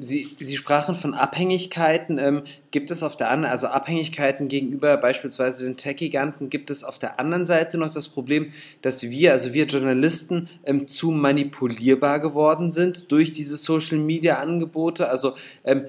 Sie, 0.00 0.36
Sie 0.40 0.56
sprachen 0.56 0.96
von 0.96 1.14
Abhängigkeiten. 1.14 2.18
Ähm, 2.18 2.42
gibt 2.72 2.90
es 2.90 3.04
auf 3.04 3.16
der 3.16 3.30
anderen, 3.30 3.52
also 3.52 3.68
Abhängigkeiten 3.68 4.48
gegenüber 4.48 4.96
beispielsweise 4.96 5.64
den 5.64 5.76
Tech-Giganten, 5.76 6.50
gibt 6.50 6.68
es 6.68 6.82
auf 6.82 6.98
der 6.98 7.20
anderen 7.20 7.46
Seite 7.46 7.78
noch 7.78 7.94
das 7.94 8.08
Problem, 8.08 8.52
dass 8.82 9.04
wir, 9.04 9.30
also 9.30 9.52
wir 9.52 9.66
Journalisten, 9.66 10.48
ähm, 10.64 10.88
zu 10.88 11.12
manipulierbar 11.12 12.18
geworden 12.18 12.72
sind 12.72 13.12
durch 13.12 13.32
diese 13.32 13.56
Social-Media-Angebote? 13.56 15.08
Also 15.08 15.34
ähm, 15.62 15.84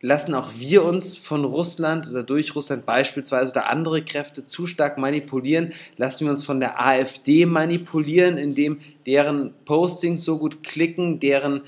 lassen 0.00 0.34
auch 0.34 0.52
wir 0.56 0.86
uns 0.86 1.18
von 1.18 1.44
Russland 1.44 2.08
oder 2.08 2.22
durch 2.22 2.54
Russland 2.54 2.86
beispielsweise 2.86 3.50
oder 3.52 3.68
andere 3.68 4.02
Kräfte 4.02 4.46
zu 4.46 4.66
stark 4.66 4.96
manipulieren? 4.96 5.74
Lassen 5.98 6.24
wir 6.24 6.32
uns 6.32 6.46
von 6.46 6.60
der 6.60 6.80
AfD 6.80 7.44
manipulieren, 7.44 8.38
indem 8.38 8.78
deren 9.04 9.52
Postings 9.66 10.24
so 10.24 10.38
gut 10.38 10.62
klicken, 10.62 11.20
deren 11.20 11.60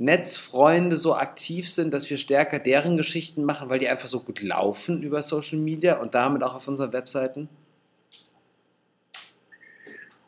Netzfreunde 0.00 0.96
so 0.96 1.14
aktiv 1.14 1.68
sind, 1.68 1.92
dass 1.92 2.08
wir 2.08 2.16
stärker 2.16 2.58
deren 2.58 2.96
Geschichten 2.96 3.44
machen, 3.44 3.68
weil 3.68 3.78
die 3.78 3.88
einfach 3.88 4.08
so 4.08 4.20
gut 4.20 4.40
laufen 4.40 5.02
über 5.02 5.20
Social 5.20 5.58
Media 5.58 6.00
und 6.00 6.14
damit 6.14 6.42
auch 6.42 6.54
auf 6.54 6.66
unseren 6.66 6.94
Webseiten? 6.94 7.50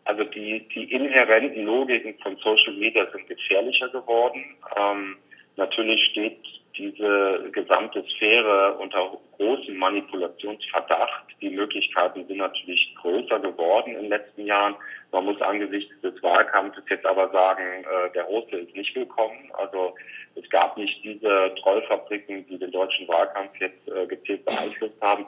Also 0.05 0.25
die, 0.25 0.69
die 0.75 0.93
inhärenten 0.93 1.65
Logiken 1.65 2.15
von 2.23 2.37
Social 2.37 2.75
Media 2.75 3.11
sind 3.13 3.27
gefährlicher 3.27 3.89
geworden. 3.89 4.45
Ähm, 4.77 5.17
natürlich 5.57 6.05
steht 6.11 6.37
diese 6.77 7.51
gesamte 7.53 8.05
Sphäre 8.15 8.75
unter 8.75 9.19
großem 9.37 9.77
Manipulationsverdacht. 9.77 11.25
Die 11.41 11.51
Möglichkeiten 11.51 12.27
sind 12.27 12.39
natürlich 12.39 12.95
größer 13.01 13.41
geworden 13.41 13.95
in 13.95 14.03
den 14.03 14.09
letzten 14.09 14.47
Jahren. 14.47 14.75
Man 15.11 15.25
muss 15.25 15.41
angesichts 15.41 15.93
des 16.03 16.23
Wahlkampfes 16.23 16.85
jetzt 16.89 17.07
aber 17.07 17.31
sagen, 17.31 17.63
äh, 17.85 18.13
der 18.13 18.25
Russe 18.25 18.57
ist 18.57 18.75
nicht 18.75 18.95
willkommen. 18.95 19.51
Also 19.55 19.95
es 20.35 20.49
gab 20.51 20.77
nicht 20.77 21.03
diese 21.05 21.55
Trollfabriken, 21.63 22.47
die 22.47 22.59
den 22.59 22.71
deutschen 22.71 23.07
Wahlkampf 23.09 23.51
jetzt 23.59 23.89
äh, 23.89 24.07
gezielt 24.07 24.45
beeinflusst 24.45 25.01
haben. 25.01 25.27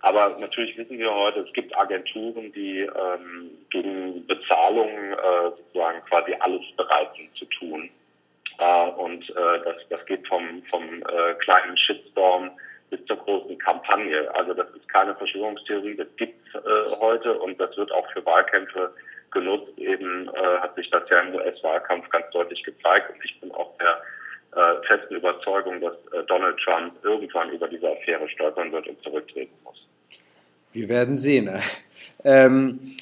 Aber 0.00 0.36
natürlich 0.38 0.76
wissen 0.78 0.98
wir 0.98 1.12
heute, 1.12 1.40
es 1.40 1.52
gibt 1.52 1.76
Agenturen, 1.76 2.52
die 2.52 2.80
ähm, 2.80 3.50
gegen 3.70 4.26
Bezahlung 4.26 4.88
äh, 4.88 5.50
sozusagen 5.56 6.00
quasi 6.08 6.34
alles 6.38 6.62
bereit 6.76 7.10
sind 7.16 7.34
zu 7.36 7.44
tun. 7.46 7.90
Äh, 8.58 8.88
und 8.90 9.28
äh, 9.30 9.60
das, 9.64 9.76
das 9.90 10.04
geht 10.06 10.26
vom, 10.26 10.62
vom 10.70 11.02
äh, 11.02 11.34
kleinen 11.40 11.76
Shitstorm 11.76 12.50
bis 12.90 13.04
zur 13.06 13.16
großen 13.16 13.58
Kampagne. 13.58 14.34
Also 14.34 14.54
das 14.54 14.68
ist 14.70 14.88
keine 14.88 15.14
Verschwörungstheorie, 15.14 15.96
das 15.96 16.08
gibt's 16.16 16.54
äh, 16.54 16.94
heute 17.00 17.38
und 17.38 17.60
das 17.60 17.76
wird 17.76 17.92
auch 17.92 18.10
für 18.12 18.24
Wahlkämpfe 18.24 18.92
genutzt. 19.30 19.78
Eben 19.78 20.28
äh, 20.28 20.58
hat 20.60 20.74
sich 20.74 20.90
das 20.90 21.02
ja 21.10 21.20
im 21.20 21.34
US-Wahlkampf 21.34 22.08
ganz 22.10 22.26
deutlich 22.32 22.62
gezeigt 22.62 23.10
und 23.10 23.24
ich 23.24 23.38
bin 23.40 23.52
auch 23.52 23.76
der 23.78 24.02
äh, 24.56 24.86
festen 24.86 25.16
Überzeugung, 25.16 25.80
dass 25.80 25.94
äh, 26.12 26.24
Donald 26.26 26.58
Trump 26.60 26.94
irgendwann 27.04 27.50
über 27.50 27.68
diese 27.68 27.90
Affäre 27.90 28.28
stolpern 28.28 28.72
wird 28.72 28.88
und 28.88 29.02
zurücktreten 29.02 29.54
muss. 29.64 29.86
Wir 30.72 30.88
werden 30.88 31.16
sehen. 31.16 31.50
Ähm, 32.24 32.96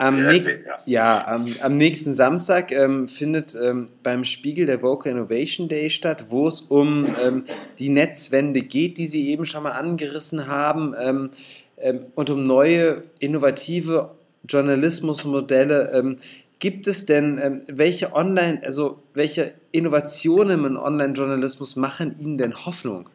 am, 0.00 0.30
ja, 0.30 0.42
ja 0.86 1.28
am, 1.28 1.46
am, 1.60 1.76
nächsten 1.76 2.12
Samstag 2.14 2.72
ähm, 2.72 3.06
findet 3.06 3.54
ähm, 3.54 3.88
beim 4.02 4.24
Spiegel 4.24 4.66
der 4.66 4.82
Vocal 4.82 5.12
Innovation 5.12 5.68
Day 5.68 5.90
statt, 5.90 6.26
wo 6.30 6.48
es 6.48 6.60
um 6.62 7.06
ähm, 7.22 7.44
die 7.78 7.90
Netzwende 7.90 8.62
geht, 8.62 8.96
die 8.96 9.06
Sie 9.06 9.28
eben 9.28 9.44
schon 9.44 9.62
mal 9.62 9.72
angerissen 9.72 10.46
haben, 10.46 10.94
ähm, 10.98 11.30
ähm, 11.76 12.06
und 12.14 12.30
um 12.30 12.46
neue, 12.46 13.02
innovative 13.18 14.12
Journalismusmodelle. 14.48 15.92
Ähm, 15.92 16.16
gibt 16.58 16.86
es 16.86 17.06
denn 17.06 17.62
welche 17.68 18.14
Online, 18.14 18.60
also 18.62 19.02
welche 19.14 19.52
Innovationen 19.72 20.64
im 20.64 20.76
Online-Journalismus 20.76 21.76
machen 21.76 22.14
Ihnen 22.18 22.36
denn 22.36 22.66
Hoffnung? 22.66 23.08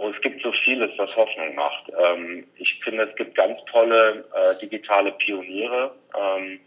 Und 0.00 0.16
es 0.16 0.22
gibt 0.22 0.40
so 0.42 0.50
vieles, 0.64 0.90
was 0.96 1.14
Hoffnung 1.14 1.54
macht. 1.54 1.92
Ähm, 1.98 2.46
ich 2.56 2.80
finde, 2.82 3.02
es 3.02 3.14
gibt 3.16 3.34
ganz 3.34 3.58
tolle 3.70 4.24
äh, 4.34 4.58
digitale 4.58 5.12
Pioniere, 5.12 5.92
ähm, 6.18 6.58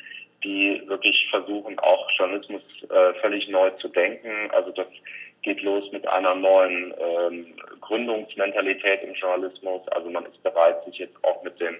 die 0.43 0.83
wirklich 0.85 1.27
versuchen, 1.31 1.79
auch 1.79 2.07
Journalismus 2.15 2.61
äh, 2.91 3.13
völlig 3.21 3.47
neu 3.49 3.71
zu 3.71 3.87
denken. 3.87 4.29
Also 4.51 4.69
das 4.71 4.85
geht 5.41 5.63
los 5.63 5.91
mit 5.91 6.07
einer 6.07 6.35
neuen 6.35 6.93
ähm, 6.99 7.55
Gründungsmentalität 7.81 9.01
im 9.01 9.15
Journalismus. 9.15 9.81
Also 9.87 10.11
man 10.11 10.25
ist 10.27 10.43
bereit, 10.43 10.85
sich 10.85 10.99
jetzt 10.99 11.17
auch 11.23 11.41
mit 11.41 11.59
den 11.59 11.75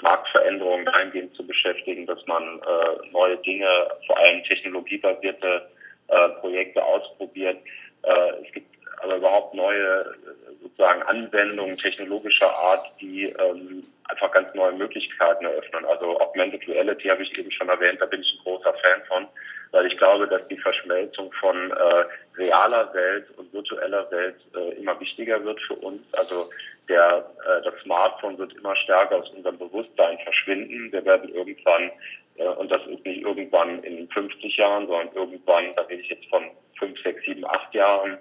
Marktveränderungen 0.00 0.88
eingehend 0.88 1.34
zu 1.36 1.46
beschäftigen, 1.46 2.06
dass 2.06 2.26
man 2.26 2.60
äh, 2.60 3.10
neue 3.12 3.36
Dinge, 3.38 3.68
vor 4.06 4.18
allem 4.18 4.42
technologiebasierte 4.44 5.68
äh, 6.08 6.28
Projekte 6.40 6.82
ausprobiert. 6.82 7.58
Äh, 8.04 8.46
es 8.46 8.52
gibt 8.54 8.73
aber 9.02 9.16
überhaupt 9.16 9.54
neue 9.54 10.14
sozusagen 10.62 11.02
Anwendungen 11.02 11.76
technologischer 11.76 12.56
Art, 12.56 12.90
die 13.00 13.24
ähm, 13.24 13.84
einfach 14.08 14.30
ganz 14.32 14.54
neue 14.54 14.72
Möglichkeiten 14.72 15.44
eröffnen. 15.44 15.84
Also 15.86 16.20
Augmented 16.20 16.66
Reality 16.68 17.08
habe 17.08 17.22
ich 17.22 17.36
eben 17.38 17.50
schon 17.50 17.68
erwähnt, 17.68 18.00
da 18.00 18.06
bin 18.06 18.22
ich 18.22 18.32
ein 18.34 18.42
großer 18.42 18.74
Fan 18.74 19.02
von, 19.08 19.26
weil 19.70 19.86
ich 19.86 19.96
glaube, 19.96 20.26
dass 20.28 20.46
die 20.48 20.58
Verschmelzung 20.58 21.32
von 21.40 21.70
äh, 21.70 22.04
realer 22.36 22.92
Welt 22.94 23.26
und 23.36 23.52
virtueller 23.52 24.10
Welt 24.10 24.36
äh, 24.54 24.78
immer 24.78 24.98
wichtiger 25.00 25.42
wird 25.44 25.60
für 25.62 25.74
uns. 25.74 26.02
Also 26.12 26.50
der, 26.88 27.30
äh, 27.46 27.62
das 27.62 27.74
Smartphone 27.82 28.38
wird 28.38 28.52
immer 28.54 28.76
stärker 28.76 29.16
aus 29.16 29.30
unserem 29.30 29.58
Bewusstsein 29.58 30.18
verschwinden. 30.22 30.92
Wir 30.92 31.04
werden 31.04 31.32
irgendwann, 31.34 31.90
äh, 32.36 32.46
und 32.46 32.70
das 32.70 32.82
ist 32.86 33.04
nicht 33.04 33.22
irgendwann 33.22 33.82
in 33.84 34.08
50 34.10 34.56
Jahren, 34.56 34.86
sondern 34.86 35.14
irgendwann, 35.14 35.74
da 35.76 35.82
rede 35.82 36.02
ich 36.02 36.10
jetzt 36.10 36.28
von 36.28 36.50
5, 36.78 37.02
6, 37.02 37.24
7, 37.24 37.44
8 37.46 37.74
Jahren, 37.74 38.18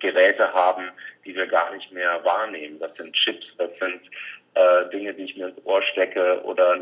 Geräte 0.00 0.52
haben, 0.52 0.90
die 1.24 1.34
wir 1.34 1.46
gar 1.46 1.74
nicht 1.74 1.90
mehr 1.92 2.22
wahrnehmen. 2.24 2.78
Das 2.78 2.94
sind 2.96 3.14
Chips, 3.14 3.46
das 3.58 3.70
sind 3.78 4.00
äh, 4.54 4.88
Dinge, 4.90 5.14
die 5.14 5.24
ich 5.24 5.36
mir 5.36 5.48
ins 5.48 5.64
Ohr 5.64 5.82
stecke 5.82 6.42
oder 6.44 6.76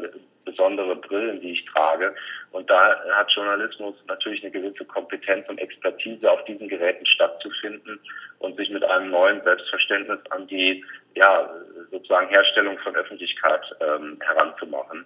besondere 0.45 0.97
Brillen, 0.97 1.41
die 1.41 1.53
ich 1.53 1.65
trage. 1.67 2.15
Und 2.51 2.69
da 2.69 3.01
hat 3.15 3.31
Journalismus 3.33 3.95
natürlich 4.09 4.43
eine 4.43 4.53
gewisse 4.53 4.85
Kompetenz 4.85 5.49
und 5.49 5.59
Expertise, 5.59 6.31
auf 6.31 6.45
diesen 6.45 6.69
Geräten 6.69 7.07
stattzufinden 7.07 7.99
und 8.41 8.57
sich 8.57 8.71
mit 8.71 8.85
einem 8.85 9.11
neuen 9.11 9.43
Selbstverständnis 9.43 10.19
an 10.31 10.47
die 10.49 10.85
ja, 11.15 11.49
sozusagen 11.91 12.29
Herstellung 12.29 12.79
von 12.79 12.95
Öffentlichkeit 12.97 13.63
ähm, 13.81 14.19
heranzumachen. 14.21 15.05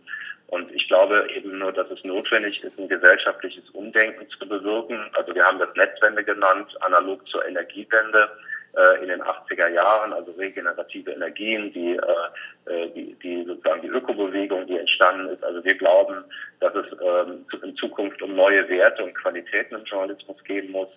Und 0.49 0.73
ich 0.73 0.87
glaube 0.87 1.29
eben 1.35 1.59
nur, 1.59 1.73
dass 1.73 1.91
es 1.91 2.03
notwendig 2.05 2.63
ist, 2.63 2.79
ein 2.79 2.89
gesellschaftliches 2.89 3.69
Umdenken 3.71 4.29
zu 4.31 4.49
bewirken. 4.49 5.11
Also 5.15 5.35
wir 5.35 5.45
haben 5.45 5.59
das 5.59 5.75
Netzwende 5.75 6.23
genannt, 6.23 6.71
analog 6.83 7.27
zur 7.29 7.45
Energiewende 7.47 8.31
äh, 8.77 9.03
in 9.03 9.09
den 9.09 9.23
80er 9.23 9.69
Jahren, 9.69 10.13
also 10.13 10.33
regenerative 10.33 11.11
Energien, 11.11 11.73
die, 11.73 11.97
äh, 11.97 12.73
äh, 12.73 12.91
die, 12.91 13.15
die 13.23 13.45
sozusagen 13.45 13.83
die 13.83 13.89
Ökobewegung, 13.89 14.67
die 14.67 14.79
entstanden 14.79 15.31
ist. 15.31 15.43
Also 15.43 15.65
wir 15.65 15.75
glauben, 15.75 16.25
dass 16.61 16.75
es 16.75 16.87
ähm, 17.03 17.45
in 17.63 17.75
Zukunft 17.77 18.23
um 18.23 18.37
neue 18.37 18.69
Werte 18.69 19.03
und 19.03 19.15
Qualitäten 19.15 19.75
im 19.75 19.85
Journalismus 19.85 20.43
gehen 20.45 20.71
muss, 20.71 20.89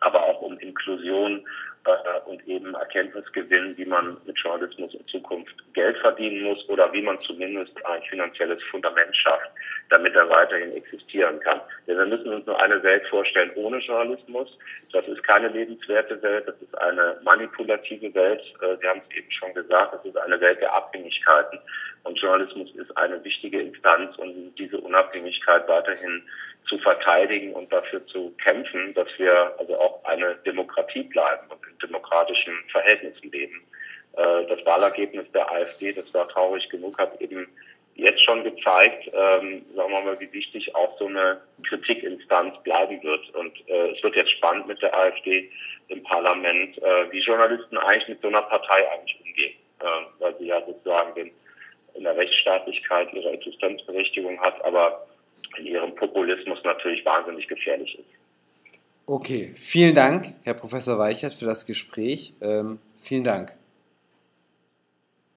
aber 0.00 0.22
auch 0.22 0.40
um 0.40 0.58
Inklusion 0.60 1.44
äh, 1.84 2.20
und 2.26 2.46
eben 2.46 2.74
Erkenntnisgewinn, 2.74 3.76
wie 3.76 3.86
man 3.86 4.16
mit 4.24 4.38
Journalismus 4.38 4.94
in 4.94 5.06
Zukunft 5.08 5.47
Geld 5.78 5.96
verdienen 5.98 6.42
muss 6.42 6.68
oder 6.68 6.92
wie 6.92 7.02
man 7.02 7.20
zumindest 7.20 7.72
ein 7.86 8.02
finanzielles 8.10 8.60
Fundament 8.64 9.14
schafft, 9.16 9.48
damit 9.90 10.12
er 10.16 10.28
weiterhin 10.28 10.72
existieren 10.72 11.38
kann. 11.38 11.60
Denn 11.86 11.98
wir 11.98 12.06
müssen 12.06 12.34
uns 12.34 12.44
nur 12.46 12.60
eine 12.60 12.82
Welt 12.82 13.06
vorstellen 13.06 13.52
ohne 13.54 13.78
Journalismus. 13.78 14.58
Das 14.92 15.06
ist 15.06 15.22
keine 15.22 15.46
lebenswerte 15.46 16.20
Welt, 16.20 16.48
das 16.48 16.56
ist 16.60 16.76
eine 16.78 17.20
manipulative 17.22 18.12
Welt. 18.12 18.42
Äh, 18.60 18.76
Sie 18.80 18.88
haben 18.88 19.00
es 19.08 19.16
eben 19.16 19.30
schon 19.30 19.54
gesagt, 19.54 19.94
das 19.94 20.04
ist 20.04 20.16
eine 20.16 20.40
Welt 20.40 20.60
der 20.60 20.74
Abhängigkeiten. 20.74 21.60
Und 22.02 22.18
Journalismus 22.18 22.74
ist 22.74 22.96
eine 22.96 23.22
wichtige 23.22 23.60
Instanz, 23.60 24.16
um 24.18 24.52
diese 24.56 24.78
Unabhängigkeit 24.78 25.68
weiterhin 25.68 26.24
zu 26.68 26.76
verteidigen 26.78 27.52
und 27.52 27.72
dafür 27.72 28.04
zu 28.08 28.34
kämpfen, 28.42 28.94
dass 28.94 29.08
wir 29.16 29.54
also 29.60 29.78
auch 29.78 30.04
eine 30.06 30.34
Demokratie 30.44 31.04
bleiben 31.04 31.46
und 31.50 31.60
in 31.70 31.78
demokratischen 31.78 32.54
Verhältnissen 32.72 33.30
leben. 33.30 33.62
Äh, 34.18 34.46
das 34.48 34.64
Wahlergebnis 34.66 35.26
der 35.32 35.48
AfD, 35.50 35.92
das 35.92 36.12
war 36.12 36.28
traurig 36.28 36.68
genug, 36.70 36.98
hat 36.98 37.20
eben 37.20 37.46
jetzt 37.94 38.24
schon 38.24 38.42
gezeigt, 38.42 39.06
ähm, 39.12 39.64
sagen 39.76 39.92
wir 39.92 40.00
mal, 40.00 40.20
wie 40.20 40.32
wichtig 40.32 40.74
auch 40.74 40.98
so 40.98 41.06
eine 41.06 41.40
Kritikinstanz 41.68 42.54
bleiben 42.64 43.00
wird. 43.02 43.34
Und 43.34 43.52
äh, 43.68 43.90
es 43.90 44.02
wird 44.02 44.16
jetzt 44.16 44.32
spannend 44.32 44.66
mit 44.66 44.82
der 44.82 44.96
AfD 44.96 45.50
im 45.88 46.02
Parlament, 46.02 46.78
äh, 46.78 47.12
wie 47.12 47.20
Journalisten 47.20 47.76
eigentlich 47.78 48.08
mit 48.08 48.20
so 48.20 48.28
einer 48.28 48.42
Partei 48.42 48.90
eigentlich 48.90 49.20
umgehen, 49.24 49.54
äh, 49.80 49.84
weil 50.20 50.36
sie 50.36 50.46
ja 50.46 50.64
sozusagen 50.66 51.14
den, 51.14 51.30
in 51.94 52.02
der 52.04 52.16
Rechtsstaatlichkeit 52.16 53.12
ihre 53.12 53.30
Existenzberechtigung 53.30 54.40
hat, 54.40 54.64
aber 54.64 55.06
in 55.58 55.66
ihrem 55.66 55.94
Populismus 55.94 56.58
natürlich 56.64 57.04
wahnsinnig 57.04 57.46
gefährlich 57.46 57.98
ist. 57.98 58.70
Okay, 59.06 59.54
vielen 59.56 59.94
Dank, 59.94 60.34
Herr 60.44 60.54
Professor 60.54 60.98
Weichert, 60.98 61.34
für 61.34 61.46
das 61.46 61.66
Gespräch. 61.66 62.34
Ähm, 62.40 62.78
vielen 63.02 63.24
Dank. 63.24 63.57